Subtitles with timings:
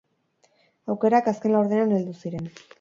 [0.95, 2.53] Aukerak azken laurdenean heldu ziren.